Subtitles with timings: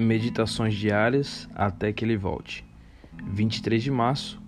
[0.00, 2.64] Meditações diárias até que ele volte.
[3.32, 4.40] 23 de março.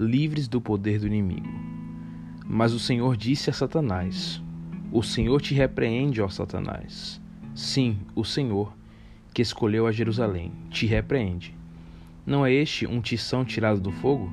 [0.00, 1.46] Livres do poder do inimigo.
[2.46, 4.42] Mas o Senhor disse a Satanás:
[4.90, 7.20] O Senhor te repreende, ó Satanás.
[7.54, 8.74] Sim, o Senhor,
[9.34, 11.54] que escolheu a Jerusalém, te repreende.
[12.24, 14.32] Não é este um tição tirado do fogo?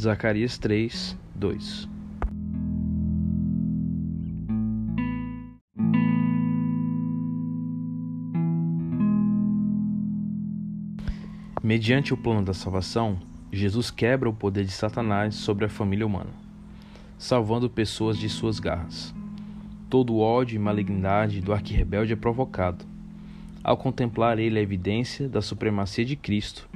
[0.00, 1.99] Zacarias 3, 2.
[11.62, 13.18] Mediante o plano da salvação,
[13.52, 16.30] Jesus quebra o poder de Satanás sobre a família humana,
[17.18, 19.14] salvando pessoas de suas garras.
[19.90, 22.86] Todo o ódio e malignidade do arquirrebelde é provocado,
[23.62, 26.66] ao contemplar ele a evidência da supremacia de Cristo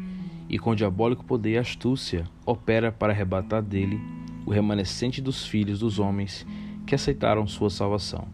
[0.51, 3.98] e com diabólico poder e astúcia opera para arrebatar dele
[4.45, 6.46] o remanescente dos filhos dos homens
[6.87, 8.29] que aceitaram sua salvação.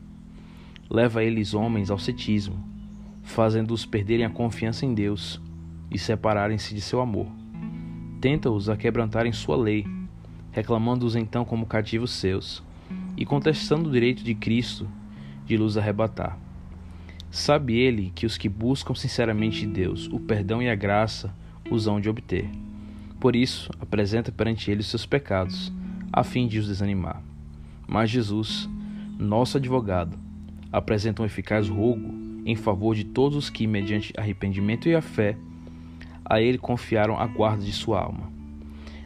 [0.90, 2.58] Leva eles homens ao cetismo,
[3.22, 5.40] fazendo-os perderem a confiança em Deus
[5.90, 7.26] e separarem-se de seu amor.
[8.20, 9.86] Tenta-os a quebrantarem sua lei,
[10.52, 12.62] reclamando-os então como cativos seus,
[13.16, 14.88] e contestando o direito de Cristo
[15.46, 16.38] de lhes arrebatar.
[17.30, 21.34] Sabe ele que os que buscam sinceramente Deus, o perdão e a graça,
[21.70, 22.50] os hão de obter.
[23.20, 25.72] Por isso, apresenta perante ele os seus pecados,
[26.12, 27.22] a fim de os desanimar.
[27.86, 28.68] Mas Jesus,
[29.18, 30.18] nosso advogado,
[30.72, 35.36] apresenta um eficaz rogo em favor de todos os que, mediante arrependimento e a fé,
[36.30, 38.30] a ele confiaram a guarda de sua alma.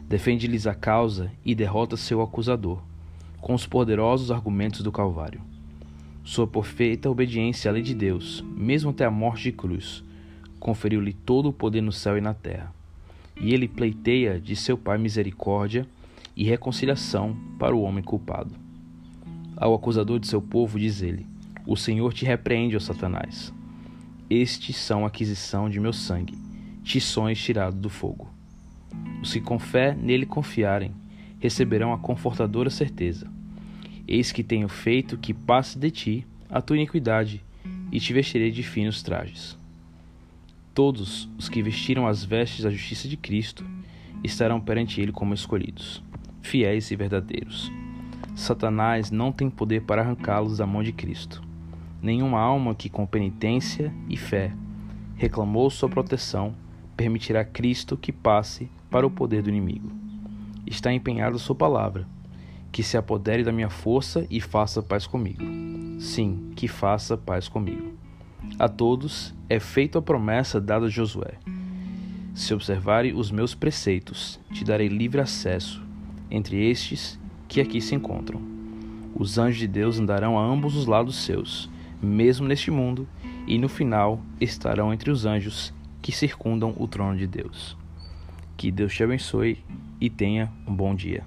[0.07, 2.79] Defende-lhes a causa e derrota seu acusador,
[3.41, 5.41] com os poderosos argumentos do Calvário.
[6.23, 10.03] Sua perfeita obediência à lei de Deus, mesmo até a morte de cruz,
[10.59, 12.71] conferiu-lhe todo o poder no céu e na terra.
[13.41, 15.87] E ele pleiteia de seu Pai misericórdia
[16.35, 18.51] e reconciliação para o homem culpado.
[19.57, 21.25] Ao acusador de seu povo diz ele:
[21.65, 23.51] O Senhor te repreende, ó Satanás.
[24.29, 26.45] Estes são aquisição de meu sangue
[26.85, 28.29] tições tirados do fogo.
[29.21, 30.93] Os que com fé nele confiarem
[31.39, 33.27] receberão a confortadora certeza.
[34.07, 37.43] Eis que tenho feito que passe de ti a tua iniquidade
[37.91, 39.57] e te vestirei de finos trajes.
[40.75, 43.65] Todos os que vestiram as vestes da justiça de Cristo
[44.23, 46.03] estarão perante ele como escolhidos,
[46.43, 47.71] fiéis e verdadeiros.
[48.35, 51.41] Satanás não tem poder para arrancá-los da mão de Cristo.
[51.99, 54.53] Nenhuma alma que com penitência e fé
[55.15, 56.53] reclamou sua proteção
[56.95, 59.91] permitirá Cristo que passe para o poder do inimigo.
[60.65, 62.07] Está empenhado sua palavra,
[62.71, 65.43] que se apodere da minha força e faça paz comigo.
[65.99, 67.93] Sim, que faça paz comigo.
[68.59, 71.35] A todos é feita a promessa dada a Josué.
[72.33, 75.81] Se observarem os meus preceitos, te darei livre acesso
[76.29, 78.41] entre estes que aqui se encontram.
[79.15, 81.69] Os anjos de Deus andarão a ambos os lados seus,
[82.01, 83.07] mesmo neste mundo,
[83.47, 85.73] e no final estarão entre os anjos
[86.05, 87.75] que circundam o trono de Deus.
[88.55, 89.57] Que Deus te abençoe
[89.99, 91.25] e tenha um bom dia.